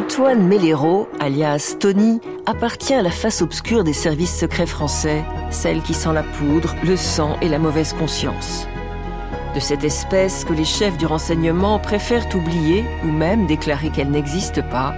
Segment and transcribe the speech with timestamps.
[0.00, 5.92] Antoine Mellero, alias Tony, appartient à la face obscure des services secrets français, celle qui
[5.92, 8.66] sent la poudre, le sang et la mauvaise conscience.
[9.54, 14.62] De cette espèce que les chefs du renseignement préfèrent oublier ou même déclarer qu'elle n'existe
[14.70, 14.94] pas,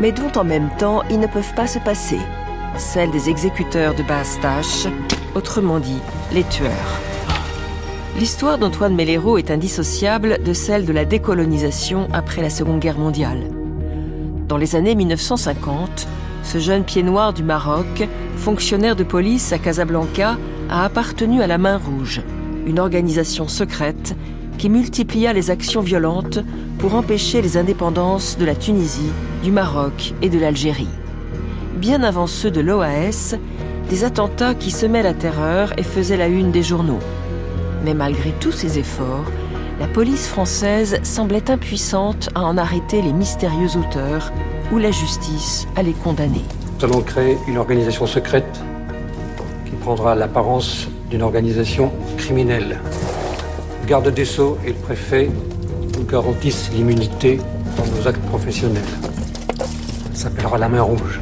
[0.00, 2.20] mais dont en même temps ils ne peuvent pas se passer,
[2.76, 4.86] celle des exécuteurs de basse tâche,
[5.34, 7.00] autrement dit les tueurs.
[8.18, 13.55] L'histoire d'Antoine Mellero est indissociable de celle de la décolonisation après la Seconde Guerre mondiale.
[14.48, 16.06] Dans les années 1950,
[16.44, 20.36] ce jeune pied noir du Maroc, fonctionnaire de police à Casablanca,
[20.70, 22.22] a appartenu à la Main Rouge,
[22.64, 24.14] une organisation secrète
[24.56, 26.38] qui multiplia les actions violentes
[26.78, 29.10] pour empêcher les indépendances de la Tunisie,
[29.42, 30.86] du Maroc et de l'Algérie.
[31.76, 33.34] Bien avant ceux de l'OAS,
[33.90, 37.00] des attentats qui semaient la terreur et faisaient la une des journaux.
[37.84, 39.26] Mais malgré tous ces efforts,
[39.78, 44.32] la police française semblait impuissante à en arrêter les mystérieux auteurs
[44.72, 46.42] ou la justice à les condamner.
[46.78, 48.60] Nous allons créer une organisation secrète
[49.66, 52.80] qui prendra l'apparence d'une organisation criminelle.
[53.82, 55.30] Le garde des Sceaux et le préfet
[55.96, 57.38] nous garantissent l'immunité
[57.76, 58.82] dans nos actes professionnels.
[60.14, 61.20] Ça s'appellera la main rouge.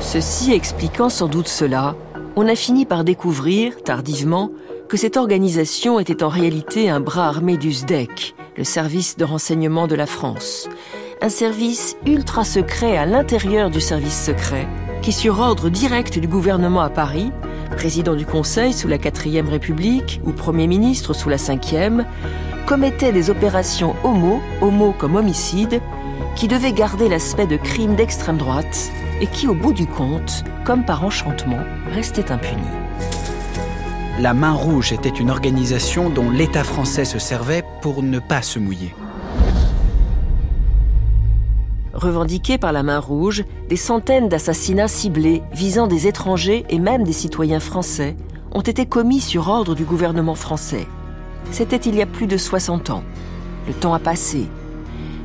[0.00, 1.94] Ceci expliquant sans doute cela,
[2.34, 4.50] on a fini par découvrir, tardivement,
[4.88, 9.86] que cette organisation était en réalité un bras armé du SDEC, le service de renseignement
[9.86, 10.68] de la France.
[11.20, 14.68] Un service ultra secret à l'intérieur du service secret,
[15.02, 17.32] qui sur ordre direct du gouvernement à Paris,
[17.76, 22.04] président du Conseil sous la 4ème République ou Premier ministre sous la 5e,
[22.66, 25.80] commettait des opérations homo, homo comme homicide,
[26.36, 30.84] qui devaient garder l'aspect de crimes d'extrême droite et qui, au bout du compte, comme
[30.84, 31.60] par enchantement,
[31.92, 32.85] restaient impunis.
[34.18, 38.58] La Main Rouge était une organisation dont l'État français se servait pour ne pas se
[38.58, 38.94] mouiller.
[41.92, 47.12] Revendiqués par la Main Rouge, des centaines d'assassinats ciblés visant des étrangers et même des
[47.12, 48.16] citoyens français
[48.52, 50.86] ont été commis sur ordre du gouvernement français.
[51.50, 53.04] C'était il y a plus de 60 ans.
[53.66, 54.46] Le temps a passé.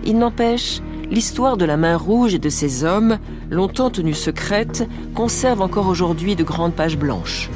[0.03, 3.19] Il n'empêche, l'histoire de la Main Rouge et de ses hommes,
[3.49, 4.85] longtemps tenue secrète,
[5.15, 7.49] conserve encore aujourd'hui de grandes pages blanches.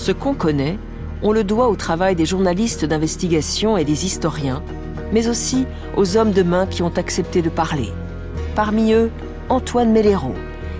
[0.00, 0.78] Ce qu'on connaît,
[1.20, 4.62] on le doit au travail des journalistes d'investigation et des historiens,
[5.12, 7.90] mais aussi aux hommes de main qui ont accepté de parler.
[8.54, 9.10] Parmi eux,
[9.50, 10.32] Antoine Mellero,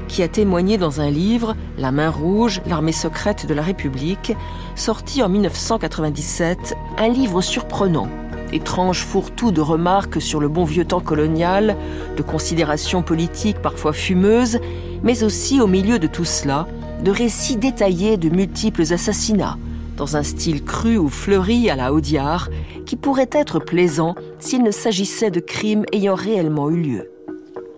[0.08, 4.34] qui a témoigné dans un livre, La main rouge, l'armée secrète de la République,
[4.75, 8.08] sorti en 1997, un livre surprenant,
[8.54, 11.76] étrange fourre-tout de remarques sur le bon vieux temps colonial,
[12.16, 14.60] de considérations politiques parfois fumeuses,
[15.02, 16.66] mais aussi au milieu de tout cela,
[17.03, 19.56] de récits détaillés de multiples assassinats,
[19.97, 22.49] dans un style cru ou fleuri à la Audiard,
[22.87, 27.11] qui pourrait être plaisant s'il ne s'agissait de crimes ayant réellement eu lieu.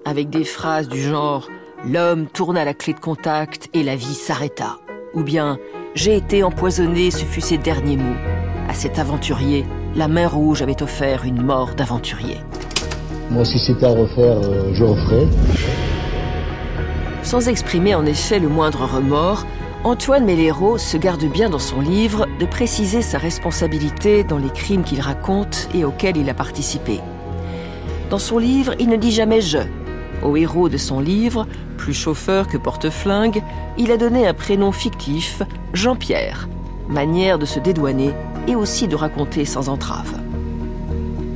[0.04, 1.48] Avec des phrases du genre
[1.84, 4.78] L'homme tourna la clé de contact et la vie s'arrêta.
[5.14, 5.58] Ou bien
[5.96, 8.16] J'ai été empoisonné, ce fut ses derniers mots.
[8.68, 9.66] À cet aventurier,
[9.96, 12.36] la main rouge avait offert une mort d'aventurier.
[13.30, 15.26] Moi, si c'était à refaire, euh, je referais.
[17.22, 19.46] Sans exprimer en effet le moindre remords,
[19.84, 24.84] Antoine Mellero se garde bien dans son livre de préciser sa responsabilité dans les crimes
[24.84, 27.00] qu'il raconte et auxquels il a participé.
[28.10, 29.58] Dans son livre, il ne dit jamais je.
[30.22, 31.46] Au héros de son livre,
[31.78, 33.42] plus chauffeur que porte-flingue,
[33.78, 36.48] il a donné un prénom fictif, Jean-Pierre,
[36.88, 38.12] manière de se dédouaner
[38.46, 40.20] et aussi de raconter sans entrave.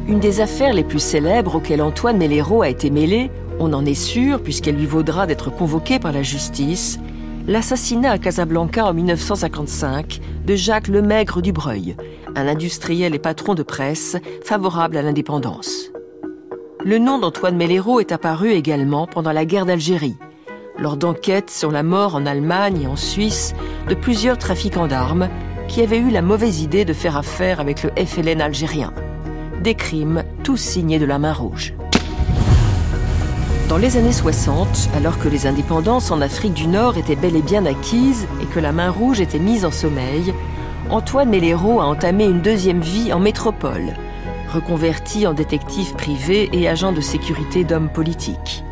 [0.06, 3.94] Une des affaires les plus célèbres auxquelles Antoine Mellero a été mêlé, on en est
[3.94, 6.98] sûr puisqu'elle lui vaudra d'être convoqué par la justice,
[7.46, 11.96] l'assassinat à Casablanca en 1955 de Jacques Lemaigre du Breuil,
[12.34, 15.90] un industriel et patron de presse favorable à l'indépendance.
[16.84, 20.16] Le nom d'Antoine Mellero est apparu également pendant la guerre d'Algérie,
[20.78, 23.54] lors d'enquêtes sur la mort en Allemagne et en Suisse
[23.88, 25.28] de plusieurs trafiquants d'armes
[25.68, 28.92] qui avaient eu la mauvaise idée de faire affaire avec le FLN algérien.
[29.62, 31.74] Des crimes tous signés de la main rouge.
[33.68, 37.42] Dans les années 60, alors que les indépendances en Afrique du Nord étaient bel et
[37.42, 40.33] bien acquises et que la main rouge était mise en sommeil,
[40.89, 43.95] Antoine Mellero a entamé une deuxième vie en métropole,
[44.54, 48.63] reconverti en détective privé et agent de sécurité d'hommes politiques.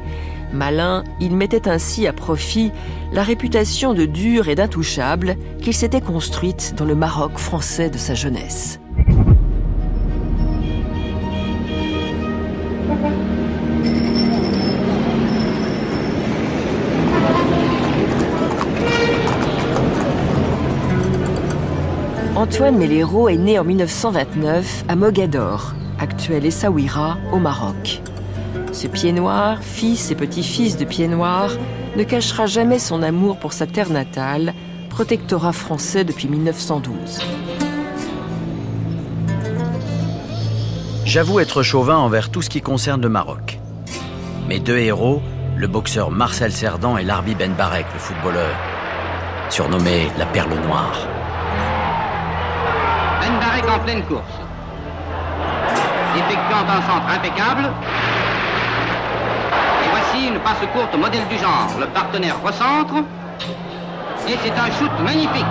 [0.52, 2.70] Malin, il mettait ainsi à profit
[3.12, 8.14] la réputation de dur et d'intouchable qu'il s'était construite dans le Maroc français de sa
[8.14, 8.78] jeunesse.
[22.44, 28.02] Antoine Mellero est né en 1929 à Mogador, actuel Essaouira, au Maroc.
[28.70, 31.52] Ce pied noir, fils et petit-fils de pied noir,
[31.96, 34.52] ne cachera jamais son amour pour sa terre natale,
[34.90, 37.22] protectorat français depuis 1912.
[41.06, 43.58] J'avoue être chauvin envers tout ce qui concerne le Maroc.
[44.50, 45.22] Mes deux héros,
[45.56, 48.54] le boxeur Marcel Cerdan et Larbi Ben Barek, le footballeur,
[49.48, 51.13] surnommé la Perle Noire.
[53.74, 54.22] En pleine course.
[56.16, 57.72] Effectuant un centre impeccable.
[59.82, 61.66] Et voici une passe courte modèle du genre.
[61.80, 63.02] Le partenaire recentre.
[64.28, 65.44] Et c'est un shoot magnifique.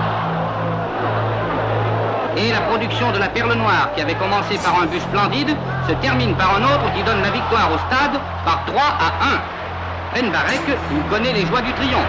[2.38, 5.56] Et la production de la Perle Noire, qui avait commencé par un but splendide,
[5.90, 10.22] se termine par un autre qui donne la victoire au stade par 3 à 1.
[10.22, 10.62] Ben Barek,
[10.92, 12.00] il connaît les joies du triomphe.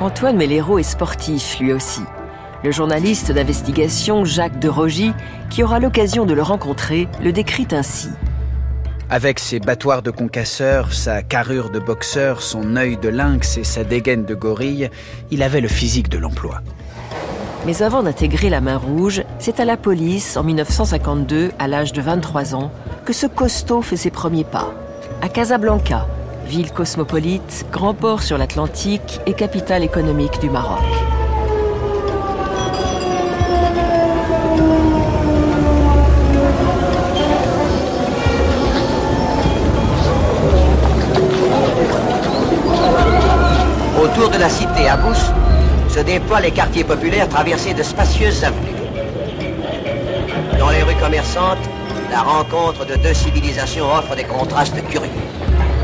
[0.00, 2.02] Antoine Mellero est sportif, lui aussi.
[2.64, 5.12] Le journaliste d'investigation Jacques de Rogy,
[5.50, 8.08] qui aura l'occasion de le rencontrer, le décrit ainsi.
[9.08, 13.84] Avec ses battoirs de concasseur, sa carrure de boxeur, son œil de lynx et sa
[13.84, 14.90] dégaine de gorille,
[15.30, 16.60] il avait le physique de l'emploi.
[17.66, 22.00] Mais avant d'intégrer la main rouge, c'est à la police, en 1952, à l'âge de
[22.00, 22.72] 23 ans,
[23.04, 24.72] que ce costaud fait ses premiers pas.
[25.22, 26.06] À Casablanca,
[26.46, 30.82] ville cosmopolite, grand port sur l'Atlantique et capitale économique du Maroc.
[44.16, 45.30] Autour de la cité à Bous
[45.90, 48.72] se déploient les quartiers populaires traversés de spacieuses avenues.
[50.58, 51.58] Dans les rues commerçantes,
[52.10, 55.10] la rencontre de deux civilisations offre des contrastes curieux.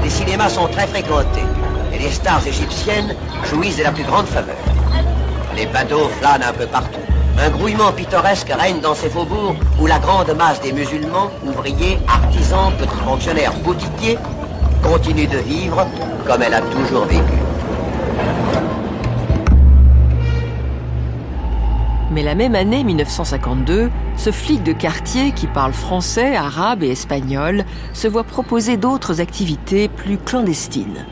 [0.02, 1.44] Les cinémas sont très fréquentés
[1.92, 3.14] et les stars égyptiennes
[3.50, 4.56] jouissent de la plus grande faveur.
[5.54, 7.00] Les badauds flânent un peu partout.
[7.38, 12.72] Un grouillement pittoresque règne dans ces faubourgs où la grande masse des musulmans, ouvriers, artisans,
[12.78, 14.16] petits fonctionnaires, boutiquiers
[14.82, 15.86] continue de vivre
[16.26, 17.51] comme elle a toujours vécu.
[22.12, 27.64] Mais la même année 1952, ce flic de quartier qui parle français, arabe et espagnol
[27.94, 31.06] se voit proposer d'autres activités plus clandestines.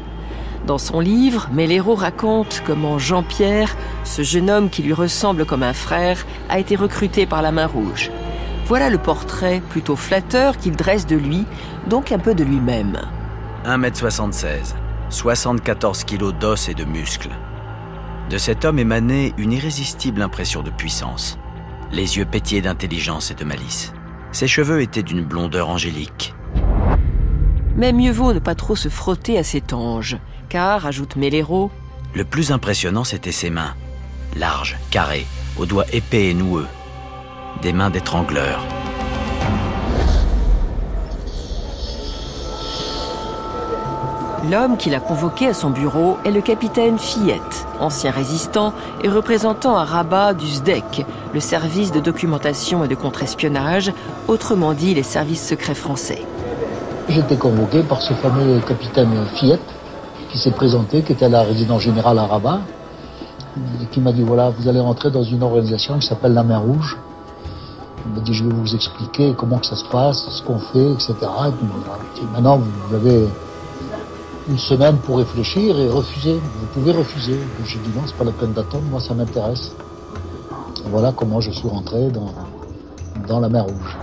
[0.66, 5.72] Dans son livre, Mellero raconte comment Jean-Pierre, ce jeune homme qui lui ressemble comme un
[5.72, 8.10] frère, a été recruté par la main rouge.
[8.66, 11.46] Voilà le portrait plutôt flatteur qu'il dresse de lui,
[11.88, 13.00] donc un peu de lui-même.
[13.64, 14.74] 1m76,
[15.10, 17.30] 74 kg d'os et de muscles.
[18.30, 21.38] De cet homme émanait une irrésistible impression de puissance.
[21.90, 23.92] Les yeux pétillaient d'intelligence et de malice.
[24.30, 26.34] Ses cheveux étaient d'une blondeur angélique.
[27.76, 30.16] Mais mieux vaut ne pas trop se frotter à cet ange,
[30.48, 31.72] car, ajoute Mellero,
[32.14, 33.74] Le plus impressionnant, c'étaient ses mains.
[34.36, 35.26] Larges, carrées,
[35.58, 36.66] aux doigts épais et noueux.
[37.62, 38.64] Des mains d'étrangleur.
[44.48, 48.72] L'homme qu'il a convoqué à son bureau est le capitaine Fillette, ancien résistant
[49.04, 51.04] et représentant à Rabat du SDEC,
[51.34, 53.92] le service de documentation et de contre-espionnage,
[54.28, 56.22] autrement dit les services secrets français.
[57.10, 59.60] J'étais convoqué par ce fameux capitaine Fillette
[60.30, 62.60] qui s'est présenté, qui était à la résidence générale à Rabat,
[63.82, 66.58] et qui m'a dit voilà, vous allez rentrer dans une organisation qui s'appelle la Main
[66.58, 66.96] Rouge.
[68.06, 70.92] Il m'a dit je vais vous expliquer comment que ça se passe, ce qu'on fait,
[70.92, 71.14] etc.
[71.20, 71.52] Et
[72.14, 73.28] puis, maintenant vous avez
[74.50, 76.34] une semaine pour réfléchir et refuser.
[76.34, 77.38] Vous pouvez refuser.
[77.64, 79.72] J'ai dit non, c'est pas la peine d'attendre, moi ça m'intéresse.
[80.86, 82.34] Voilà comment je suis rentré dans,
[83.28, 83.96] dans la mer Rouge.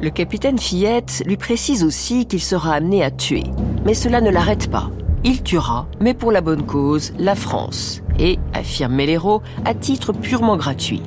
[0.00, 3.44] Le capitaine Fillette lui précise aussi qu'il sera amené à tuer.
[3.84, 4.90] Mais cela ne l'arrête pas.
[5.24, 8.02] Il tuera, mais pour la bonne cause, la France.
[8.20, 11.02] Et, affirme Mellero, à titre purement gratuit.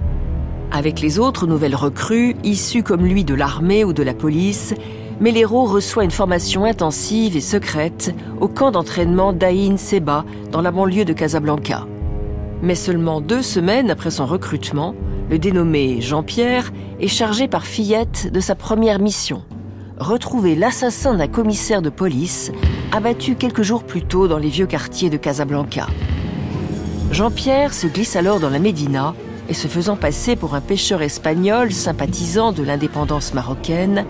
[0.74, 4.74] Avec les autres nouvelles recrues, issues comme lui de l'armée ou de la police,
[5.22, 11.06] Mellero reçoit une formation intensive et secrète au camp d'entraînement d'Aïn Seba, dans la banlieue
[11.06, 11.86] de Casablanca.
[12.62, 14.96] Mais seulement deux semaines après son recrutement,
[15.30, 19.44] le dénommé Jean-Pierre est chargé par Fillette de sa première mission
[20.02, 22.52] retrouver l'assassin d'un commissaire de police
[22.92, 25.88] abattu quelques jours plus tôt dans les vieux quartiers de Casablanca.
[27.12, 29.14] Jean-Pierre se glisse alors dans la Médina
[29.48, 34.06] et se faisant passer pour un pêcheur espagnol sympathisant de l'indépendance marocaine,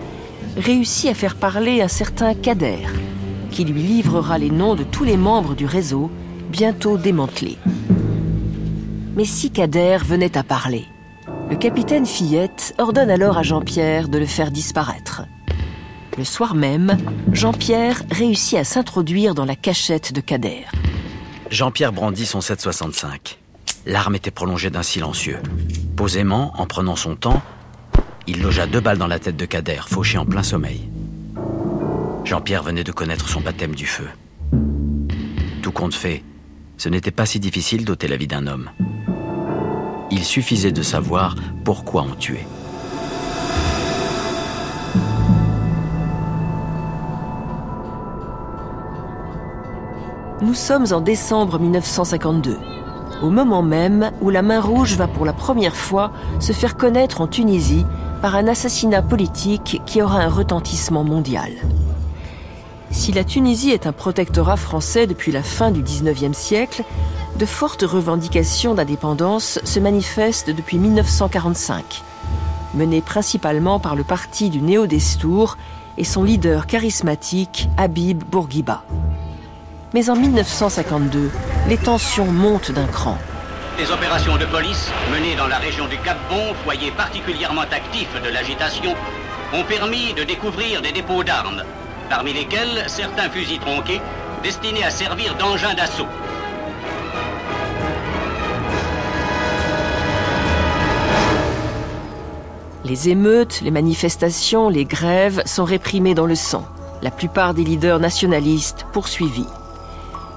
[0.56, 2.86] réussit à faire parler un certain Kader,
[3.50, 6.10] qui lui livrera les noms de tous les membres du réseau,
[6.50, 7.58] bientôt démantelé.
[9.16, 10.86] Mais si Kader venait à parler,
[11.50, 15.22] le capitaine Fillette ordonne alors à Jean-Pierre de le faire disparaître.
[16.16, 16.96] Le soir même,
[17.32, 20.64] Jean-Pierre réussit à s'introduire dans la cachette de Kader.
[21.50, 23.38] Jean-Pierre brandit son 765.
[23.86, 25.40] L'arme était prolongée d'un silencieux.
[25.96, 27.42] Posément, en prenant son temps,
[28.26, 30.88] il logea deux balles dans la tête de Kader, fauché en plein sommeil.
[32.24, 34.08] Jean-Pierre venait de connaître son baptême du feu.
[35.62, 36.22] Tout compte fait,
[36.76, 38.70] ce n'était pas si difficile d'ôter la vie d'un homme.
[40.10, 42.46] Il suffisait de savoir pourquoi on tuait.
[50.42, 52.58] Nous sommes en décembre 1952,
[53.22, 57.20] au moment même où la main rouge va pour la première fois se faire connaître
[57.20, 57.86] en Tunisie
[58.20, 61.52] par un assassinat politique qui aura un retentissement mondial.
[62.90, 66.84] Si la Tunisie est un protectorat français depuis la fin du 19e siècle,
[67.38, 72.02] de fortes revendications d'indépendance se manifestent depuis 1945,
[72.74, 75.56] menées principalement par le parti du Néo-Destour
[75.96, 78.84] et son leader charismatique Habib Bourguiba.
[79.94, 81.30] Mais en 1952,
[81.68, 83.18] les tensions montent d'un cran.
[83.76, 88.30] Des opérations de police menées dans la région du Cap Bon, foyer particulièrement actif de
[88.30, 88.94] l'agitation,
[89.52, 91.62] ont permis de découvrir des dépôts d'armes,
[92.08, 94.00] parmi lesquels certains fusils tronqués
[94.42, 96.06] destinés à servir d'engins d'assaut.
[102.86, 106.66] Les émeutes, les manifestations, les grèves sont réprimées dans le sang.
[107.02, 109.46] La plupart des leaders nationalistes poursuivis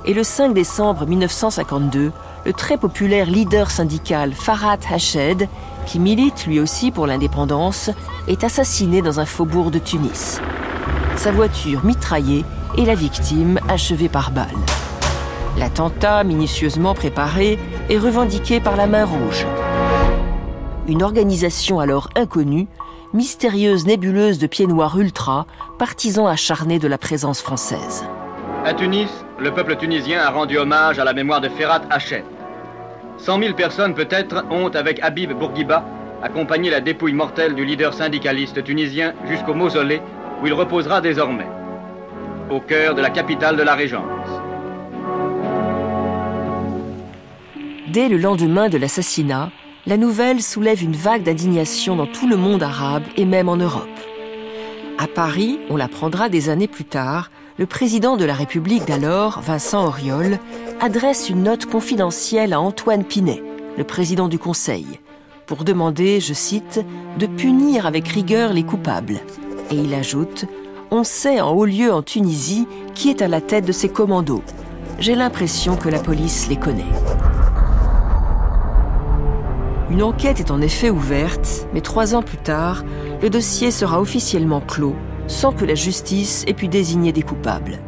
[0.05, 2.11] et le 5 décembre 1952,
[2.45, 5.49] le très populaire leader syndical Farhat Hached,
[5.85, 7.89] qui milite lui aussi pour l'indépendance,
[8.27, 10.39] est assassiné dans un faubourg de Tunis.
[11.17, 12.45] Sa voiture mitraillée
[12.77, 14.47] et la victime achevée par balle.
[15.57, 17.57] L'attentat, minutieusement préparé,
[17.89, 19.47] est revendiqué par la Main Rouge.
[20.87, 22.67] Une organisation alors inconnue,
[23.13, 25.47] mystérieuse nébuleuse de pieds noirs ultra,
[25.79, 28.03] partisans acharnés de la présence française.
[28.65, 32.23] À Tunis, le peuple tunisien a rendu hommage à la mémoire de Ferhat Hachet.
[33.17, 35.85] 100 000 personnes peut-être ont, avec Habib Bourguiba,
[36.23, 40.01] accompagné la dépouille mortelle du leader syndicaliste tunisien jusqu'au mausolée
[40.41, 41.47] où il reposera désormais,
[42.49, 44.29] au cœur de la capitale de la Régence.
[47.87, 49.51] Dès le lendemain de l'assassinat,
[49.85, 53.87] la nouvelle soulève une vague d'indignation dans tout le monde arabe et même en Europe.
[54.97, 59.85] À Paris, on l'apprendra des années plus tard, le président de la République d'alors, Vincent
[59.85, 60.39] Auriol,
[60.81, 63.41] adresse une note confidentielle à Antoine Pinet,
[63.77, 64.99] le président du Conseil,
[65.45, 66.83] pour demander, je cite,
[67.17, 69.21] de punir avec rigueur les coupables.
[69.71, 70.45] Et il ajoute
[70.91, 74.43] On sait en haut lieu en Tunisie qui est à la tête de ces commandos.
[74.99, 76.83] J'ai l'impression que la police les connaît.
[79.89, 82.83] Une enquête est en effet ouverte, mais trois ans plus tard,
[83.21, 84.95] le dossier sera officiellement clos
[85.27, 87.79] sans que la justice ait pu désigner des coupables.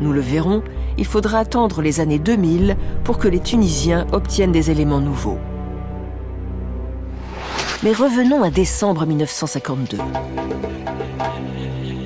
[0.00, 0.62] Nous le verrons,
[0.98, 5.38] il faudra attendre les années 2000 pour que les Tunisiens obtiennent des éléments nouveaux.
[7.82, 9.98] Mais revenons à décembre 1952.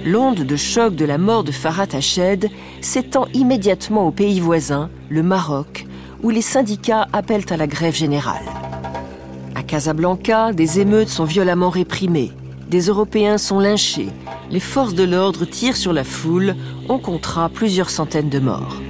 [0.07, 2.49] L'onde de choc de la mort de Farhat Hached
[2.81, 5.87] s'étend immédiatement au pays voisin, le Maroc,
[6.23, 8.45] où les syndicats appellent à la grève générale.
[9.55, 12.33] À Casablanca, des émeutes sont violemment réprimées,
[12.71, 14.09] des Européens sont lynchés,
[14.51, 16.55] les forces de l'ordre tirent sur la foule,
[16.89, 18.81] on comptera plusieurs centaines de morts.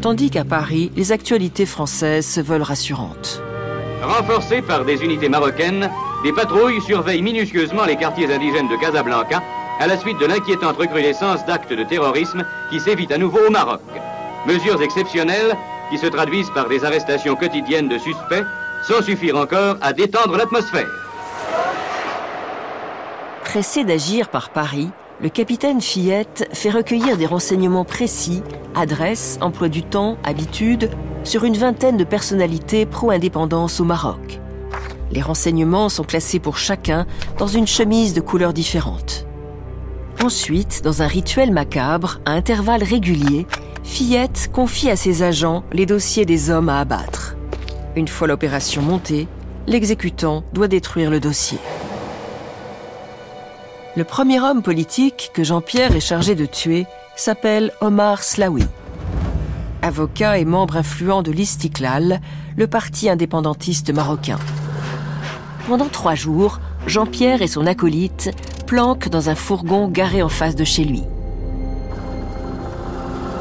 [0.00, 3.42] Tandis qu'à Paris, les actualités françaises se veulent rassurantes.
[4.02, 5.90] Renforcées par des unités marocaines,
[6.22, 9.42] des patrouilles surveillent minutieusement les quartiers indigènes de Casablanca
[9.80, 13.80] à la suite de l'inquiétante recrudescence d'actes de terrorisme qui sévit à nouveau au Maroc.
[14.46, 15.56] Mesures exceptionnelles
[15.90, 18.44] qui se traduisent par des arrestations quotidiennes de suspects
[18.82, 21.05] sans suffire encore à détendre l'atmosphère.
[23.56, 24.90] Pressé d'agir par Paris,
[25.22, 28.42] le capitaine Fillette fait recueillir des renseignements précis,
[28.74, 30.90] adresses, emploi du temps, habitudes,
[31.24, 34.40] sur une vingtaine de personnalités pro-indépendance au Maroc.
[35.10, 37.06] Les renseignements sont classés pour chacun
[37.38, 39.26] dans une chemise de couleurs différentes.
[40.22, 43.46] Ensuite, dans un rituel macabre, à intervalles réguliers,
[43.84, 47.36] Fillette confie à ses agents les dossiers des hommes à abattre.
[47.96, 49.28] Une fois l'opération montée,
[49.66, 51.58] l'exécutant doit détruire le dossier.
[53.96, 56.84] Le premier homme politique que Jean-Pierre est chargé de tuer
[57.16, 58.62] s'appelle Omar Slaoui.
[59.80, 62.20] Avocat et membre influent de l'Istiklal,
[62.58, 64.36] le parti indépendantiste marocain.
[65.66, 68.32] Pendant trois jours, Jean-Pierre et son acolyte
[68.66, 71.04] planquent dans un fourgon garé en face de chez lui.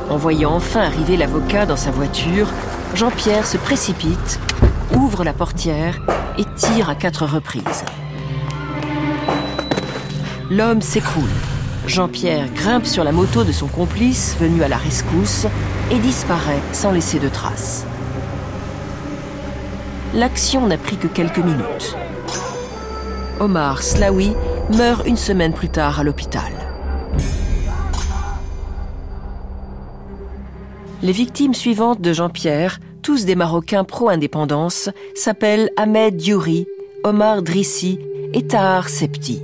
[0.09, 2.47] En voyant enfin arriver l'avocat dans sa voiture,
[2.93, 4.39] Jean-Pierre se précipite,
[4.95, 6.00] ouvre la portière
[6.38, 7.83] et tire à quatre reprises.
[10.51, 11.23] L'homme s'écroule.
[11.87, 15.47] Jean-Pierre grimpe sur la moto de son complice venu à la rescousse
[15.91, 17.83] et disparaît sans laisser de traces.
[20.13, 21.95] L'action n'a pris que quelques minutes.
[23.39, 24.33] Omar Slaoui,
[24.71, 26.51] meurt une semaine plus tard à l'hôpital.
[31.01, 36.67] Les victimes suivantes de Jean-Pierre, tous des Marocains pro-indépendance, s'appellent Ahmed Diouri,
[37.03, 37.99] Omar Drissi
[38.33, 39.41] et Tahar Septi.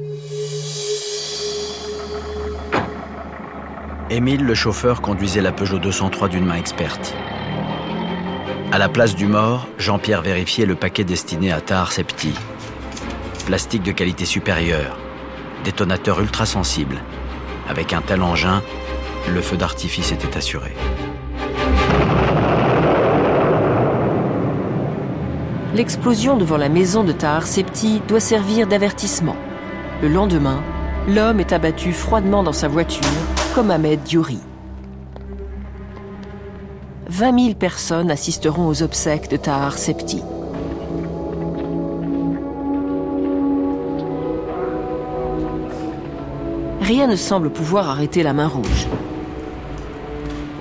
[4.14, 7.16] Émile, le chauffeur, conduisait la Peugeot 203 d'une main experte.
[8.74, 12.34] À la place du mort, Jean-Pierre vérifiait le paquet destiné à Tahar Septi.
[13.46, 14.98] Plastique de qualité supérieure,
[15.64, 16.98] détonateur ultra sensible.
[17.70, 18.62] Avec un tel engin,
[19.34, 20.74] le feu d'artifice était assuré.
[25.74, 29.38] L'explosion devant la maison de Tahar Septi doit servir d'avertissement.
[30.02, 30.62] Le lendemain,
[31.08, 33.08] l'homme est abattu froidement dans sa voiture,
[33.54, 34.40] comme Ahmed Diouri.
[37.08, 40.22] 20 000 personnes assisteront aux obsèques de Tahar Septi.
[46.82, 48.88] Rien ne semble pouvoir arrêter la main rouge.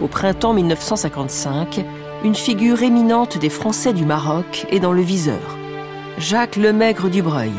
[0.03, 1.85] Au printemps 1955,
[2.25, 5.57] une figure éminente des Français du Maroc est dans le viseur.
[6.19, 7.53] Jacques Lemaigre Dubreuil,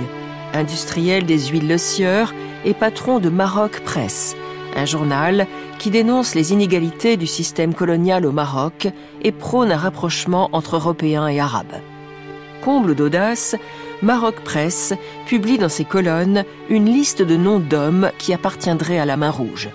[0.54, 2.34] industriel des huiles Le Sieur
[2.66, 4.36] et patron de Maroc Presse,
[4.76, 5.48] un journal
[5.80, 8.88] qui dénonce les inégalités du système colonial au Maroc
[9.22, 11.82] et prône un rapprochement entre Européens et Arabes.
[12.62, 13.56] Comble d'audace,
[14.02, 14.94] Maroc Presse
[15.26, 19.70] publie dans ses colonnes une liste de noms d'hommes qui appartiendraient à la main rouge.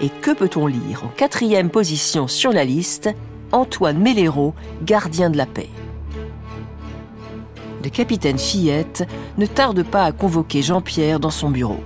[0.00, 3.10] Et que peut-on lire en quatrième position sur la liste?
[3.52, 5.70] Antoine Melléraud, gardien de la paix.
[7.84, 9.06] Le capitaine Fillette
[9.38, 11.80] ne tarde pas à convoquer Jean-Pierre dans son bureau.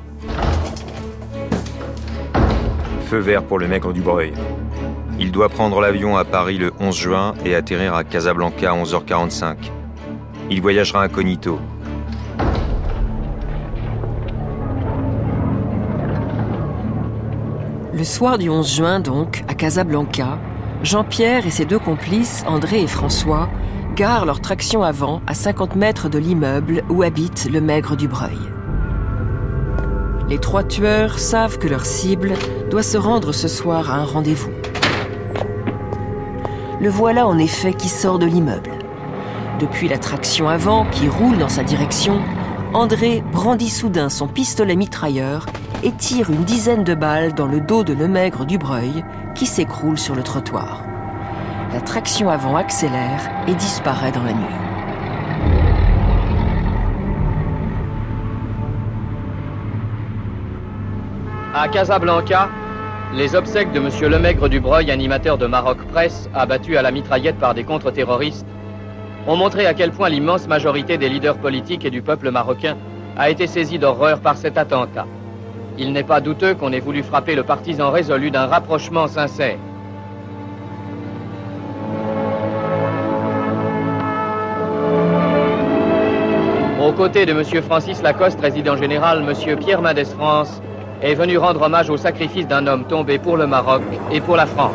[3.11, 4.33] Feu vert pour le maigre du Breuil.
[5.19, 9.57] Il doit prendre l'avion à Paris le 11 juin et atterrir à Casablanca à 11h45.
[10.49, 11.59] Il voyagera incognito.
[17.92, 20.38] Le soir du 11 juin, donc, à Casablanca,
[20.85, 23.49] Jean-Pierre et ses deux complices, André et François,
[23.96, 28.49] garent leur traction avant à 50 mètres de l'immeuble où habite le maigre du Breuil.
[30.31, 32.35] Les trois tueurs savent que leur cible
[32.71, 34.53] doit se rendre ce soir à un rendez-vous.
[36.81, 38.71] Le voilà en effet qui sort de l'immeuble.
[39.59, 42.21] Depuis la traction avant qui roule dans sa direction,
[42.73, 45.47] André brandit soudain son pistolet mitrailleur
[45.83, 49.99] et tire une dizaine de balles dans le dos de Lemaigre du Breuil qui s'écroule
[49.99, 50.85] sur le trottoir.
[51.73, 54.69] La traction avant accélère et disparaît dans la nuit.
[61.62, 62.49] À Casablanca,
[63.14, 64.11] les obsèques de M.
[64.11, 68.46] Lemaigre du Breuil, animateur de Maroc Presse, abattu à la mitraillette par des contre-terroristes,
[69.27, 72.79] ont montré à quel point l'immense majorité des leaders politiques et du peuple marocain
[73.18, 75.05] a été saisie d'horreur par cet attentat.
[75.77, 79.59] Il n'est pas douteux qu'on ait voulu frapper le partisan résolu d'un rapprochement sincère.
[86.83, 87.62] Aux côtés de M.
[87.62, 89.59] Francis Lacoste, résident général, M.
[89.59, 90.62] Pierre Mendès France
[91.02, 94.46] est venu rendre hommage au sacrifice d'un homme tombé pour le Maroc et pour la
[94.46, 94.72] France.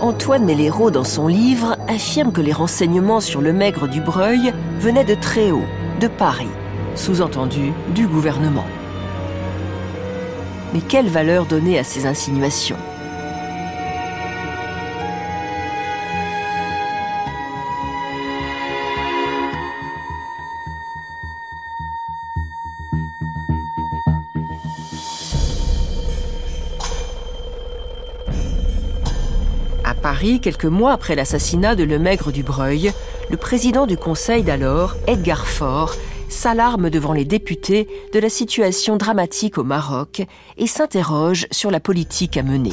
[0.00, 5.04] Antoine Melléraud, dans son livre, affirme que les renseignements sur le maigre du Breuil venaient
[5.04, 5.64] de très haut,
[6.00, 6.50] de Paris,
[6.94, 8.66] sous-entendu du gouvernement.
[10.74, 12.76] Mais quelle valeur donner à ces insinuations?
[30.24, 32.92] Quelques mois après l'assassinat de Lemaigre du Breuil,
[33.28, 35.94] le président du Conseil d'alors, Edgar Faure,
[36.30, 40.22] s'alarme devant les députés de la situation dramatique au Maroc
[40.56, 42.72] et s'interroge sur la politique à mener.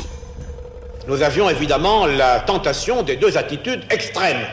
[1.10, 4.46] Nous avions évidemment la tentation des deux attitudes extrêmes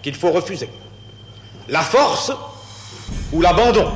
[0.00, 0.68] qu'il faut refuser.
[1.68, 2.30] La force
[3.32, 3.90] ou l'abandon.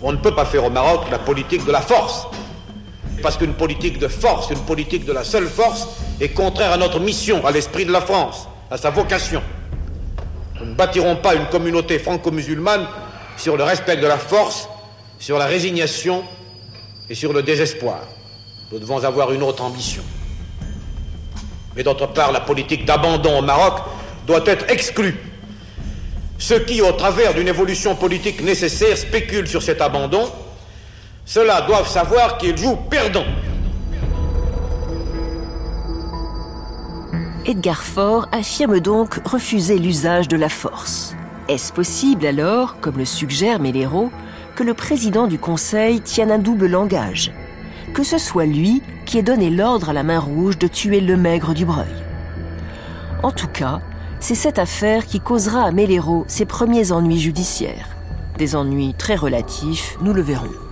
[0.00, 2.26] On ne peut pas faire au Maroc la politique de la force.
[3.22, 5.88] Parce qu'une politique de force, une politique de la seule force,
[6.20, 9.42] est contraire à notre mission, à l'esprit de la France, à sa vocation.
[10.60, 12.86] Nous ne bâtirons pas une communauté franco-musulmane
[13.36, 14.68] sur le respect de la force,
[15.18, 16.24] sur la résignation
[17.08, 18.00] et sur le désespoir.
[18.72, 20.02] Nous devons avoir une autre ambition.
[21.76, 23.78] Mais d'autre part, la politique d'abandon au Maroc
[24.26, 25.16] doit être exclue.
[26.38, 30.28] Ceux qui, au travers d'une évolution politique nécessaire, spéculent sur cet abandon,
[31.24, 33.24] ceux-là doivent savoir qu'ils jouent perdant.
[37.48, 41.16] Edgar Faure affirme donc refuser l'usage de la force.
[41.48, 44.10] Est-ce possible alors, comme le suggère Méléro,
[44.54, 47.32] que le président du Conseil tienne un double langage?
[47.94, 51.16] Que ce soit lui qui ait donné l'ordre à la main rouge de tuer le
[51.16, 51.86] maigre du Breuil.
[53.22, 53.80] En tout cas,
[54.20, 57.96] c'est cette affaire qui causera à Méléro ses premiers ennuis judiciaires.
[58.36, 60.67] Des ennuis très relatifs, nous le verrons.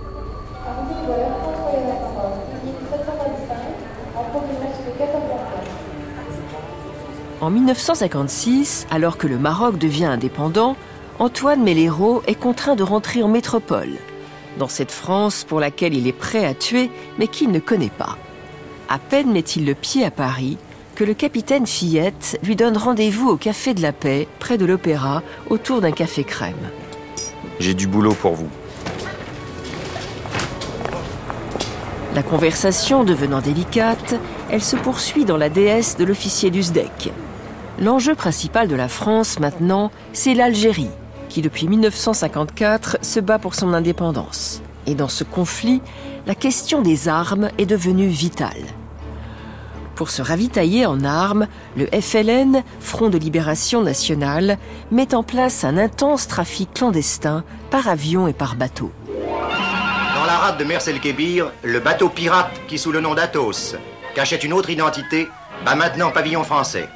[7.39, 10.75] En 1956, alors que le Maroc devient indépendant,
[11.19, 13.91] Antoine Méléro est contraint de rentrer en métropole,
[14.57, 18.17] dans cette France pour laquelle il est prêt à tuer mais qu'il ne connaît pas.
[18.89, 20.57] À peine met-il le pied à Paris
[20.95, 25.21] que le capitaine Fillette lui donne rendez-vous au Café de la Paix, près de l'Opéra,
[25.51, 26.55] autour d'un café crème.
[27.59, 28.49] J'ai du boulot pour vous.
[32.15, 34.15] La conversation devenant délicate,
[34.49, 37.11] elle se poursuit dans la déesse de l'officier du SDEC.
[37.79, 40.89] L'enjeu principal de la France maintenant, c'est l'Algérie,
[41.29, 44.63] qui depuis 1954 se bat pour son indépendance.
[44.87, 45.81] Et dans ce conflit,
[46.25, 48.63] la question des armes est devenue vitale.
[49.93, 54.57] Pour se ravitailler en armes, le FLN, Front de Libération Nationale,
[54.89, 58.91] met en place un intense trafic clandestin par avion et par bateau.
[59.05, 63.75] Dans la rade de Mersel Kébir, le bateau pirate qui, sous le nom d'Athos,
[64.15, 65.27] cachait une autre identité,
[65.63, 66.89] bat maintenant pavillon français.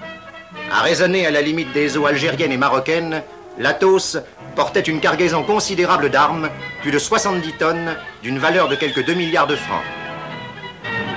[0.74, 3.24] À raisonner à la limite des eaux algériennes et marocaines,
[3.58, 4.18] l'Athos
[4.56, 6.50] portait une cargaison considérable d'armes,
[6.82, 9.84] plus de 70 tonnes, d'une valeur de quelques 2 milliards de francs.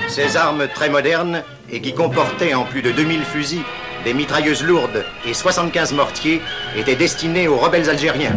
[0.08, 3.62] Ces armes très modernes et qui comportaient en plus de 2000 fusils,
[4.04, 6.42] des mitrailleuses lourdes et 75 mortiers
[6.76, 8.36] étaient destinées aux rebelles algériens.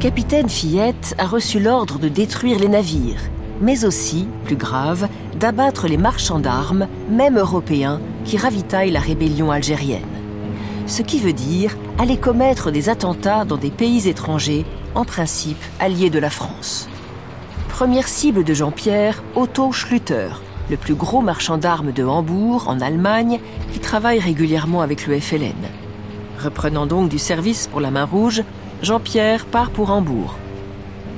[0.00, 3.22] Capitaine Fillette a reçu l'ordre de détruire les navires,
[3.60, 5.08] mais aussi, plus grave,
[5.40, 10.02] d'abattre les marchands d'armes, même européens, qui ravitaillent la rébellion algérienne.
[10.86, 16.10] Ce qui veut dire aller commettre des attentats dans des pays étrangers, en principe alliés
[16.10, 16.88] de la France.
[17.70, 23.40] Première cible de Jean-Pierre, Otto Schlüter, le plus gros marchand d'armes de Hambourg, en Allemagne,
[23.72, 25.54] qui travaille régulièrement avec le FLN.
[26.42, 28.42] Reprenant donc du service pour la Main Rouge,
[28.82, 30.36] Jean-Pierre part pour Hambourg.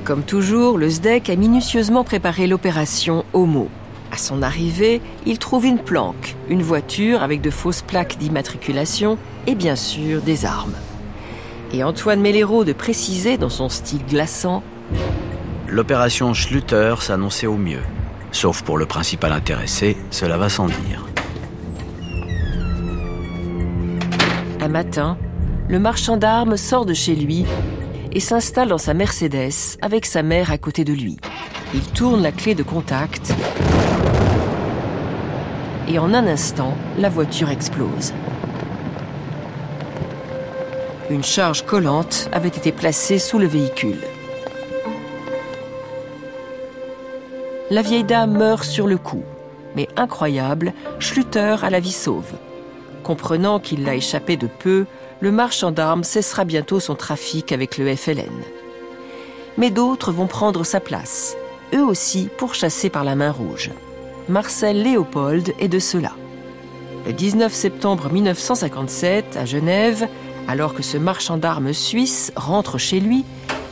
[0.04, 3.68] Comme toujours, le SDEC a minutieusement préparé l'opération Homo.
[4.12, 9.54] À son arrivée, il trouve une planque, une voiture avec de fausses plaques d'immatriculation et
[9.54, 10.76] bien sûr des armes.
[11.72, 14.62] Et Antoine Méléro de préciser dans son style glaçant
[15.66, 17.82] L'opération Schluter s'annonçait au mieux.
[18.32, 21.06] Sauf pour le principal intéressé, cela va sans dire.
[24.60, 25.18] Un matin,
[25.68, 27.44] le marchand d'armes sort de chez lui
[28.12, 31.18] et s'installe dans sa Mercedes avec sa mère à côté de lui.
[31.74, 33.34] Il tourne la clé de contact
[35.86, 38.12] et en un instant, la voiture explose.
[41.10, 44.00] Une charge collante avait été placée sous le véhicule.
[47.70, 49.24] La vieille dame meurt sur le coup,
[49.76, 52.32] mais incroyable, Schluter a la vie sauve.
[53.02, 54.86] Comprenant qu'il l'a échappé de peu,
[55.20, 58.42] le marchand d'armes cessera bientôt son trafic avec le FLN.
[59.56, 61.36] Mais d'autres vont prendre sa place,
[61.74, 63.70] eux aussi pourchassés par la main rouge.
[64.28, 66.12] Marcel Léopold est de cela.
[67.06, 70.06] Le 19 septembre 1957, à Genève,
[70.46, 73.24] alors que ce marchand d'armes suisse rentre chez lui,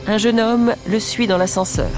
[0.07, 1.91] un jeune homme le suit dans l'ascenseur.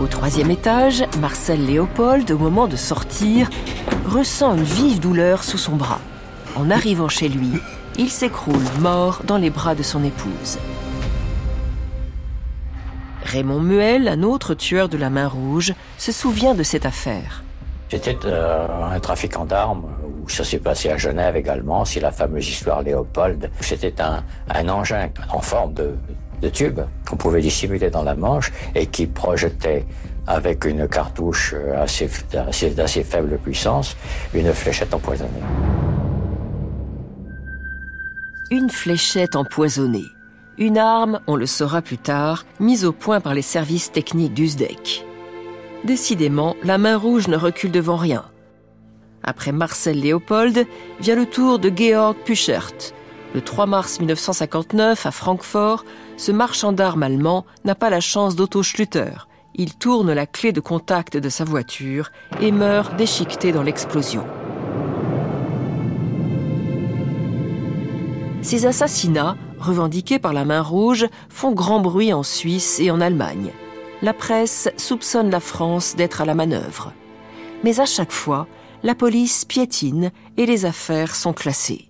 [0.00, 3.48] Au troisième étage, Marcel Léopold, au moment de sortir,
[4.06, 6.00] ressent une vive douleur sous son bras.
[6.56, 7.50] En arrivant chez lui,
[7.98, 10.58] il s'écroule mort dans les bras de son épouse.
[13.24, 17.42] Raymond Muel, un autre tueur de la main rouge, se souvient de cette affaire.
[17.90, 21.84] C'était euh, un trafiquant d'armes où ça s'est passé à Genève également.
[21.84, 23.50] C'est la fameuse histoire Léopold.
[23.60, 24.22] C'était un,
[24.68, 25.96] engin en forme de,
[26.50, 29.86] tube qu'on pouvait dissimuler dans la manche et qui projetait
[30.26, 32.08] avec une cartouche assez,
[32.76, 33.96] d'assez faible puissance
[34.34, 35.40] une fléchette empoisonnée.
[38.50, 40.12] Une fléchette empoisonnée.
[40.58, 45.06] Une arme, on le saura plus tard, mise au point par les services techniques d'USDEC.
[45.84, 48.26] Décidément, la main rouge ne recule devant rien.
[49.22, 50.66] Après Marcel Léopold,
[51.00, 52.92] vient le tour de Georg Puchert.
[53.34, 55.86] Le 3 mars 1959, à Francfort,
[56.18, 59.26] ce marchand d'armes allemand n'a pas la chance d'Otto Schlüter.
[59.54, 62.10] Il tourne la clé de contact de sa voiture
[62.42, 64.26] et meurt déchiqueté dans l'explosion.
[68.44, 73.50] Ces assassinats revendiqués par la main rouge, font grand bruit en Suisse et en Allemagne.
[74.02, 76.92] La presse soupçonne la France d'être à la manœuvre.
[77.64, 78.46] Mais à chaque fois,
[78.82, 81.88] la police piétine et les affaires sont classées.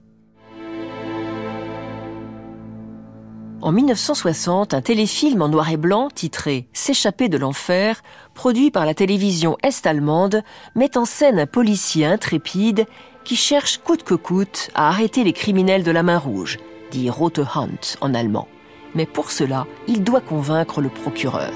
[3.60, 8.02] En 1960, un téléfilm en noir et blanc titré S'échapper de l'enfer,
[8.34, 10.42] produit par la télévision est-allemande,
[10.74, 12.84] met en scène un policier intrépide
[13.24, 16.58] qui cherche coûte que coûte à arrêter les criminels de la main rouge,
[16.90, 18.48] dit Rote Hand en allemand.
[18.94, 21.52] Mais pour cela, il doit convaincre le procureur.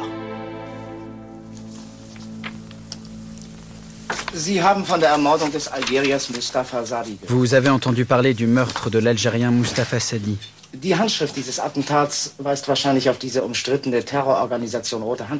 [7.28, 10.38] Vous avez entendu parler du meurtre de l'Algérien Mustafa Sadi.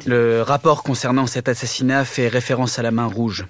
[0.05, 3.45] Le rapport concernant cet assassinat fait référence à la main rouge.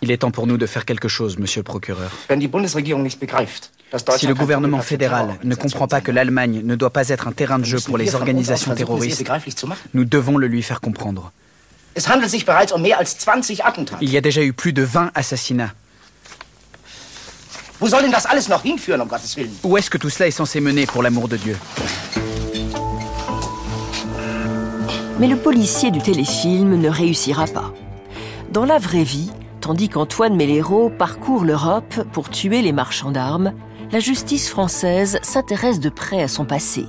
[0.00, 2.12] Il est temps pour nous de faire quelque chose, monsieur le procureur.
[4.16, 7.58] Si le gouvernement fédéral ne comprend pas que l'Allemagne ne doit pas être un terrain
[7.58, 9.28] de jeu pour les organisations terroristes,
[9.94, 11.32] nous devons le lui faire comprendre.
[14.00, 15.72] Il y a déjà eu plus de 20 assassinats.
[17.80, 19.52] Wo soll denn das alles noch hinführen, um Gottes Willen?
[19.62, 21.56] Où est-ce que tout cela est censé mener, pour l'amour de Dieu?
[25.20, 27.72] Mais le policier du téléfilm ne réussira pas.
[28.50, 33.52] Dans la vraie vie, tandis qu'Antoine Mellero parcourt l'Europe pour tuer les marchands d'armes,
[33.92, 36.86] la justice française s'intéresse de près à son passé.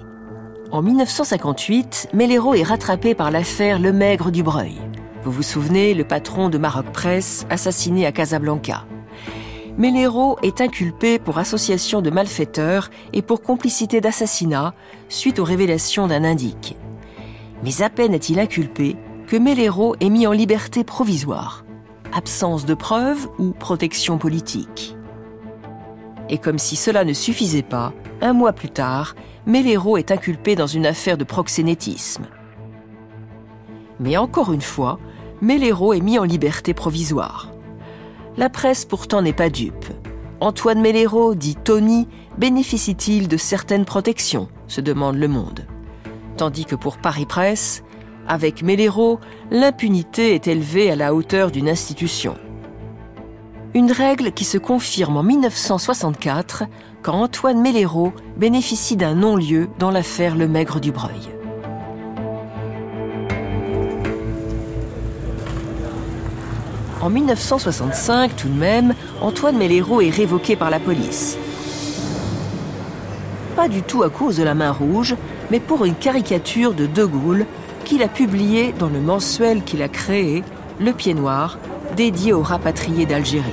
[0.71, 4.82] En 1958, Mellero est rattrapé par l'affaire Le Maigre du Breuil.
[5.23, 8.86] Vous vous souvenez, le patron de Maroc Presse, assassiné à Casablanca.
[9.80, 14.74] Mellero est inculpé pour association de malfaiteurs et pour complicité d'assassinat
[15.08, 16.76] suite aux révélations d'un indique.
[17.63, 21.63] Mais à peine est-il inculpé que Mellero est mis en liberté provisoire.
[22.12, 24.98] Absence de preuves ou protection politique.
[26.28, 29.15] Et comme si cela ne suffisait pas, un mois plus tard,
[29.46, 32.26] Mellero est inculpé dans une affaire de proxénétisme.
[34.02, 35.00] Mais encore une fois,
[35.42, 37.48] Mellero est mis en liberté provisoire.
[38.39, 39.88] La presse pourtant n'est pas dupe.
[40.39, 45.65] Antoine Mellero, dit Tony, bénéficie-t-il de certaines protections se demande Le Monde.
[46.38, 47.84] Tandis que pour Paris Presse,
[48.30, 49.19] avec Mellero,
[49.52, 52.38] l'impunité est élevée à la hauteur d'une institution.
[53.73, 56.63] Une règle qui se confirme en 1964
[57.02, 61.38] quand Antoine Mellero bénéficie d'un non-lieu dans l'affaire Le Maigre du Breuil.
[67.01, 71.38] En 1965, tout de même, Antoine Mellero est révoqué par la police.
[73.55, 75.15] Pas du tout à cause de la main rouge,
[75.49, 77.45] mais pour une caricature de De Gaulle
[77.85, 80.43] qu'il a publiée dans le mensuel qu'il a créé,
[80.81, 81.57] Le Pied Noir,
[81.95, 83.45] dédié aux rapatriés d'Algérie.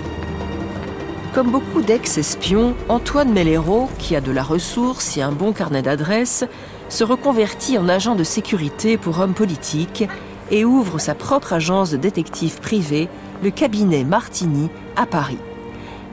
[1.33, 6.45] Comme beaucoup d'ex-espions, Antoine Mellero, qui a de la ressource et un bon carnet d'adresses,
[6.89, 10.05] se reconvertit en agent de sécurité pour hommes politiques
[10.51, 13.09] et ouvre sa propre agence de détective privé
[13.43, 15.39] le cabinet Martini à Paris.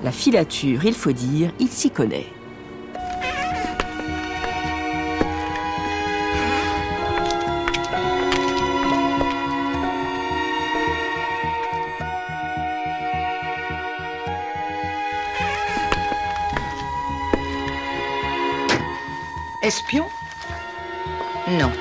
[0.03, 2.27] La filature, il faut dire, il s'y connaît.
[19.61, 20.05] Espion?
[21.51, 21.71] Non.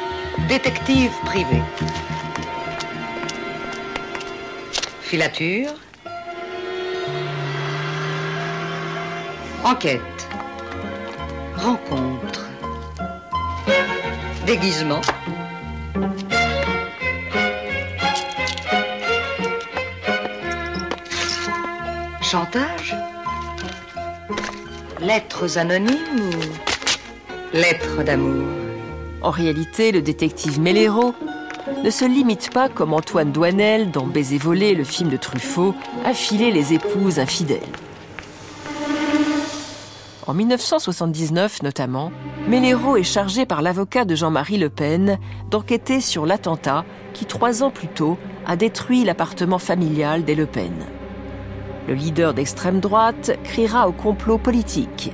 [0.49, 1.61] Détective privé.
[5.13, 5.75] Filature.
[9.63, 10.01] Enquête.
[11.55, 12.49] Rencontre.
[14.47, 15.03] Déguisement.
[22.23, 22.97] Chantage.
[24.99, 28.47] Lettres anonymes ou lettres d'amour?
[29.21, 31.15] En réalité, le détective Mellero
[31.85, 36.13] ne se limite pas, comme Antoine Douanel dans Baiser volé, le film de Truffaut, à
[36.15, 37.61] filer les épouses infidèles.
[40.27, 42.13] En 1979 notamment,
[42.49, 45.19] Mellero est chargé par l'avocat de Jean-Marie Le Pen
[45.51, 50.75] d'enquêter sur l'attentat qui, trois ans plus tôt, a détruit l'appartement familial des Le Pen.
[51.89, 55.13] Le leader d'extrême droite criera au complot politique,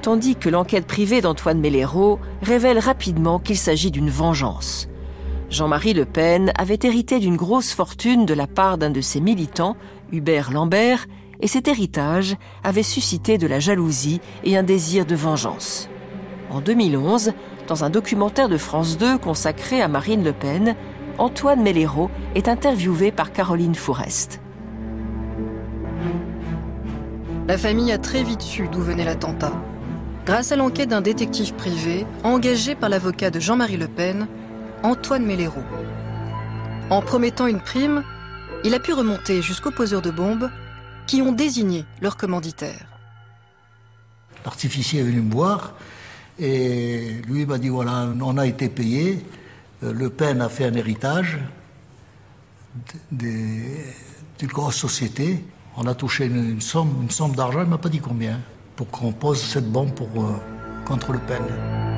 [0.00, 4.88] tandis que l'enquête privée d'Antoine Mellero révèle rapidement qu'il s'agit d'une vengeance.
[5.48, 9.76] Jean-Marie Le Pen avait hérité d'une grosse fortune de la part d'un de ses militants,
[10.10, 11.06] Hubert Lambert,
[11.40, 15.88] et cet héritage avait suscité de la jalousie et un désir de vengeance.
[16.50, 17.32] En 2011,
[17.68, 20.74] dans un documentaire de France 2 consacré à Marine Le Pen,
[21.18, 24.40] Antoine Mellero est interviewé par Caroline Fourest.
[27.46, 29.52] La famille a très vite su d'où venait l'attentat.
[30.24, 34.26] grâce à l'enquête d'un détective privé engagé par l'avocat de Jean-Marie Le Pen,
[34.82, 35.62] Antoine Mellero.
[36.90, 38.04] En promettant une prime,
[38.64, 40.50] il a pu remonter jusqu'aux poseurs de bombes
[41.06, 42.86] qui ont désigné leur commanditaire.
[44.44, 45.74] L'artificier est venu me voir
[46.38, 49.24] et lui m'a dit voilà, on a été payé,
[49.82, 51.38] euh, Le Pen a fait un héritage
[53.10, 55.44] d'une grosse société.
[55.76, 58.40] On a touché une, somme, d'argent, il m'a pas dit combien,
[58.76, 60.22] pour qu'on pose cette bombe euh,
[60.86, 61.95] contre Le Pen.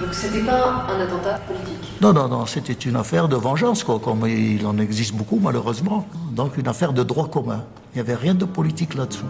[0.00, 2.00] Donc c'était pas un attentat politique?
[2.00, 6.06] Non, non, non, c'était une affaire de vengeance, quoi, comme il en existe beaucoup malheureusement.
[6.32, 7.64] Donc une affaire de droit commun.
[7.94, 9.26] Il n'y avait rien de politique là-dessous.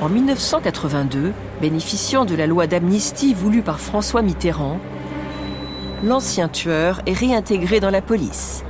[0.00, 4.78] En 1982, bénéficiant de la loi d'amnistie voulue par François Mitterrand,
[6.04, 8.64] l'ancien tueur est réintégré dans la police,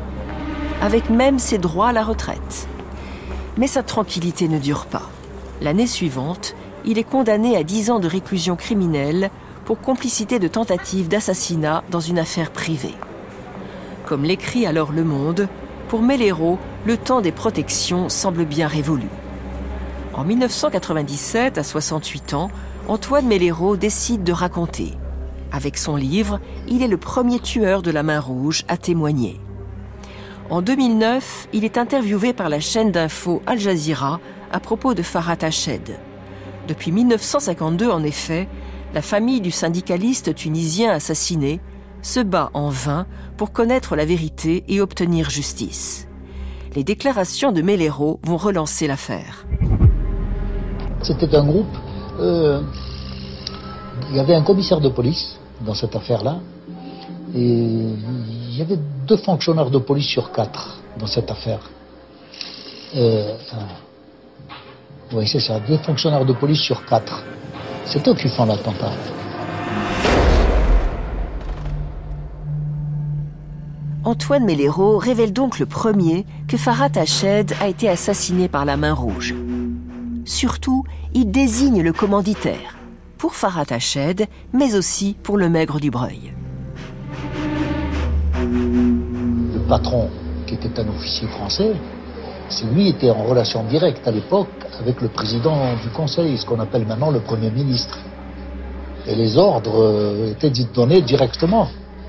[0.81, 2.69] avec même ses droits à la retraite.
[3.57, 5.11] Mais sa tranquillité ne dure pas.
[5.61, 9.31] L'année suivante, il est condamné à 10 ans de réclusion criminelle
[9.65, 12.95] pour complicité de tentative d'assassinat dans une affaire privée.
[14.07, 15.49] Comme l'écrit alors Le Monde,
[15.89, 19.09] pour Mellero, le temps des protections semble bien révolu.
[20.15, 22.51] En 1997, à 68 ans,
[22.89, 24.95] Antoine Mellero décide de raconter.
[25.53, 29.41] Avec son livre, il est le premier tueur de la main rouge à témoigner.
[30.51, 34.19] En 2009, il est interviewé par la chaîne d'info Al Jazeera
[34.51, 35.99] à propos de Farhat Hached.
[36.67, 38.49] Depuis 1952, en effet,
[38.95, 41.61] la famille du syndicaliste tunisien assassiné
[42.01, 43.07] se bat en vain
[43.37, 46.09] pour connaître la vérité et obtenir justice.
[46.75, 49.47] Les déclarations de Mellero vont relancer l'affaire.
[51.03, 51.77] C'était un groupe.
[52.21, 52.63] Euh,
[54.09, 56.41] il y avait un commissaire de police dans cette affaire-là.
[57.35, 57.93] Et
[58.59, 61.61] il y avait deux fonctionnaires de police sur quatre dans cette affaire.
[62.97, 63.37] Euh,
[65.13, 67.23] oui, c'est ça, deux fonctionnaires de police sur quatre.
[67.85, 68.91] C'est eux qui font l'attentat.
[74.03, 78.93] Antoine Mellero révèle donc le premier que Farhat Hached a été assassiné par la main
[78.93, 79.37] rouge.
[80.25, 80.83] Surtout,
[81.15, 82.77] il désigne le commanditaire,
[83.19, 86.33] pour Farhat Hached, mais aussi pour le maigre du Breuil.
[88.41, 90.09] Le patron,
[90.47, 91.73] qui était un officier français,
[92.49, 94.49] c'est lui était en relation directe à l'époque
[94.81, 97.99] avec le président du Conseil, ce qu'on appelle maintenant le Premier ministre.
[99.07, 101.69] Et les ordres euh, étaient donnés directement.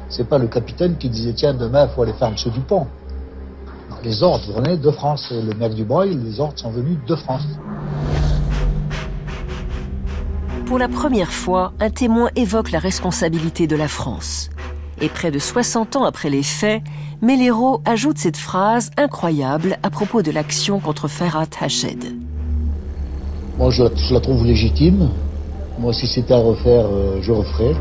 [0.09, 2.35] C'est pas le capitaine qui disait tiens demain il faut aller faire M.
[2.53, 2.87] Dupont.
[4.03, 5.31] les ordres venaient de France.
[5.31, 7.45] Le maire du les ordres sont venus de France.
[10.65, 14.49] Pour la première fois, un témoin évoque la responsabilité de la France.
[15.01, 16.83] Et près de 60 ans après les faits,
[17.21, 22.03] Mellero ajoute cette phrase incroyable à propos de l'action contre Ferhat Hached.
[23.57, 25.09] Moi, je la, trouve légitime.
[25.79, 27.75] Moi, si c'était à refaire, euh, je referais.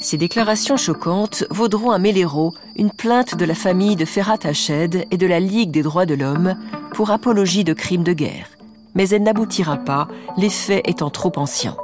[0.00, 5.16] Ces déclarations choquantes vaudront à Mellero une plainte de la famille de Ferhat Hached et
[5.16, 6.56] de la Ligue des droits de l'homme
[6.94, 8.59] pour apologie de crimes de guerre.
[8.94, 11.76] Mais elle n'aboutira pas, les faits étant trop anciens.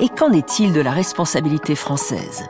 [0.00, 2.44] Et qu'en est-il de la responsabilité française?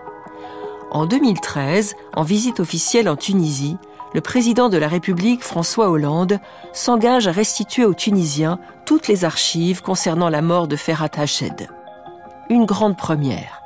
[0.90, 3.76] En 2013, en visite officielle en Tunisie,
[4.14, 6.38] le président de la République, François Hollande,
[6.72, 11.68] s'engage à restituer aux Tunisiens toutes les archives concernant la mort de Ferhat Hached.
[12.48, 13.63] Une grande première.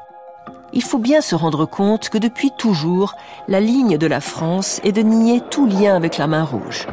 [0.79, 3.17] Il faut bien se rendre compte que depuis toujours,
[3.49, 6.87] la ligne de la France est de nier tout lien avec la main rouge.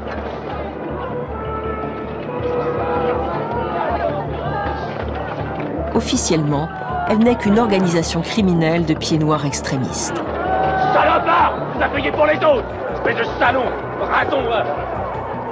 [5.93, 6.68] Officiellement,
[7.09, 10.18] elle n'est qu'une organisation criminelle de pieds noirs extrémistes.
[10.91, 13.66] Salopard Vous avez payé pour les autres Espèce de salon
[14.01, 14.41] Raton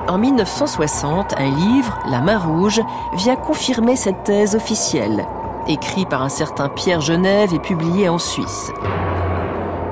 [0.07, 2.82] En 1960, un livre, La main rouge,
[3.14, 5.24] vient confirmer cette thèse officielle,
[5.68, 8.72] écrit par un certain Pierre Genève et publié en Suisse.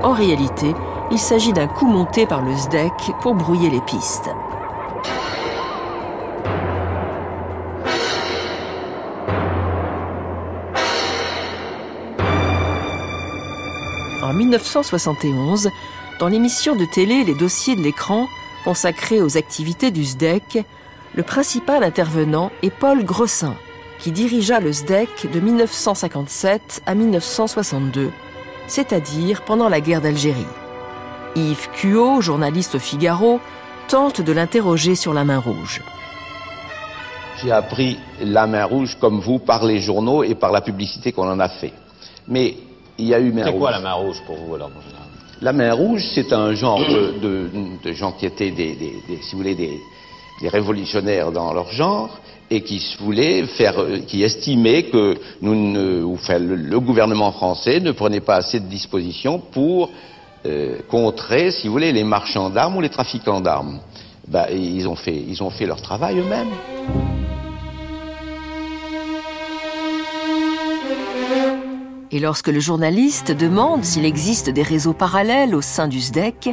[0.03, 0.73] En réalité,
[1.11, 4.29] il s'agit d'un coup monté par le SDEC pour brouiller les pistes.
[14.23, 15.69] En 1971,
[16.19, 18.27] dans l'émission de télé Les dossiers de l'écran,
[18.63, 20.63] consacrée aux activités du SDEC,
[21.15, 23.55] le principal intervenant est Paul Grossin,
[24.01, 28.11] qui dirigea le SDEC de 1957 à 1962,
[28.67, 30.47] c'est-à-dire pendant la guerre d'Algérie.
[31.35, 33.39] Yves Cuot, journaliste au Figaro,
[33.87, 35.81] tente de l'interroger sur la main rouge.
[37.41, 41.29] J'ai appris la main rouge comme vous par les journaux et par la publicité qu'on
[41.29, 41.73] en a fait.
[42.27, 42.55] Mais
[42.97, 43.53] il y a eu main rouge.
[43.53, 44.71] C'est quoi la main rouge pour vous alors
[45.41, 48.75] La main rouge, c'est un genre de, gens qui étaient des,
[49.21, 49.79] si vous voulez, des,
[50.49, 52.19] révolutionnaires dans leur genre
[52.51, 52.63] et
[53.61, 59.89] euh, qui estimaient que le, gouvernement français ne prenait pas assez de dispositions pour
[60.45, 63.79] euh, contrer, si vous voulez, les marchands d'armes ou les trafiquants d'armes.
[64.27, 66.49] Ben, ils, ont fait, ils ont fait leur travail eux-mêmes.
[72.11, 76.49] Et lorsque le journaliste demande s'il existe des réseaux parallèles au sein du SDEC,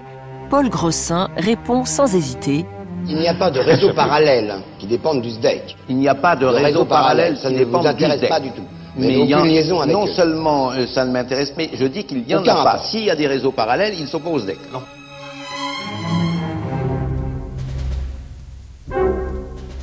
[0.49, 2.65] Paul Grossin répond sans hésiter
[3.09, 5.77] Il n'y a pas de réseau parallèle qui dépendent du SDEC.
[5.89, 8.65] Il n'y a pas de réseau, parallèle, ça ne vous intéresse pas du tout.
[8.97, 12.05] Mais, il y a, liaison avec non seulement euh, ça ne m'intéresse, mais je dis
[12.05, 12.83] qu'il n'y en a pas.
[12.91, 14.59] S'il y a des réseaux parallèles, ils sont pas au SDEC.
[14.73, 14.83] Non.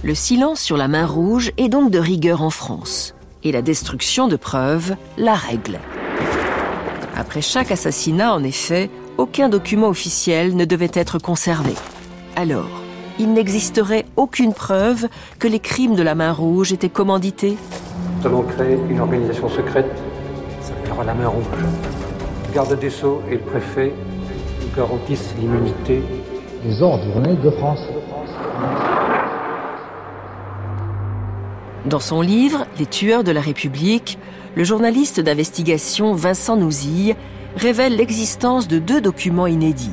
[0.04, 4.28] Le silence sur la main rouge est donc de rigueur en France et la destruction
[4.28, 5.80] de preuves la règle.
[7.16, 11.74] Après chaque assassinat, en effet, aucun document officiel ne devait être conservé.
[12.36, 12.85] Alors,
[13.20, 15.08] il n'existerait aucune preuve
[15.40, 17.58] que les crimes de la main rouge étaient commandités
[18.20, 19.92] Nous allons créer une organisation secrète,
[20.62, 21.46] ça s'appellera la main rouge.
[22.48, 23.94] Le garde des Sceaux et le préfet
[24.62, 26.02] nous garantissent l'immunité.
[26.66, 27.82] Les ordres de France.
[31.86, 34.18] Dans son livre Les tueurs de la République,
[34.56, 37.16] le journaliste d'investigation Vincent Nouzille
[37.56, 39.92] révèle l'existence de deux documents inédits.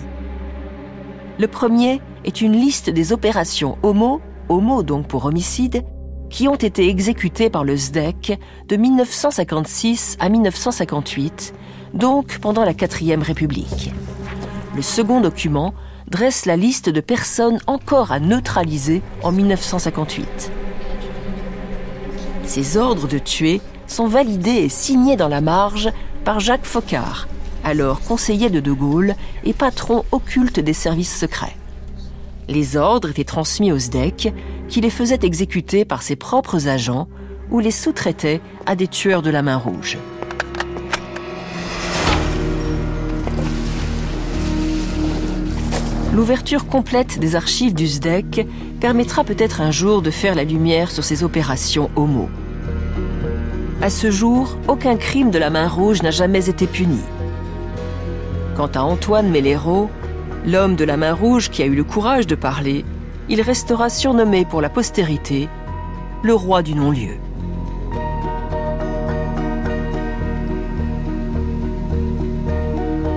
[1.39, 5.85] Le premier est une liste des opérations homo, homo donc pour homicide,
[6.31, 11.53] qui ont été exécutées par le SDEC de 1956 à 1958,
[11.95, 13.93] donc pendant la quatrième République.
[14.75, 15.75] Le second document
[16.11, 20.53] dresse la liste de personnes encore à neutraliser en 1958.
[22.45, 25.91] Ces ordres de tuer sont validés et signés dans la marge
[26.25, 27.29] par Jacques Faucard,
[27.65, 29.15] alors conseiller de De Gaulle
[29.45, 31.57] et patron occulte des services secrets.
[32.49, 34.33] Les ordres étaient transmis au SDEC,
[34.69, 37.09] qui les faisait exécuter par ses propres agents
[37.51, 39.99] ou les sous-traitait à des tueurs de la main rouge.
[46.13, 48.47] L'ouverture complète des archives du SDEC
[48.81, 52.29] permettra peut-être un jour de faire la lumière sur ces opérations homo.
[53.81, 57.01] À ce jour, aucun crime de la main rouge n'a jamais été puni.
[58.57, 59.89] Quant à Antoine Mellero,
[60.47, 62.85] l'homme de la main rouge qui a eu le courage de parler,
[63.29, 65.49] il restera surnommé pour la postérité
[66.23, 67.17] le roi du non-lieu.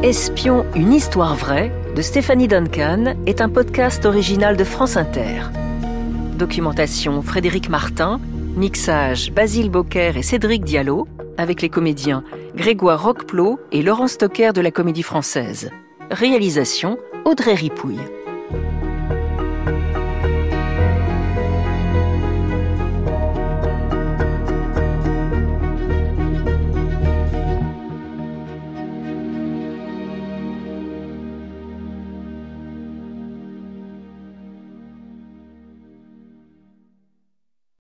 [0.04, 5.42] Espion, une histoire vraie de Stéphanie Duncan est un podcast original de France Inter.
[6.38, 8.20] Documentation Frédéric Martin,
[8.56, 11.08] mixage Basile Bocquer et Cédric Diallo,
[11.38, 12.24] avec les comédiens
[12.56, 15.72] Grégoire Roqueplot et Laurent Stocker de la Comédie Française.
[16.12, 18.15] Réalisation Audrey Ripouille.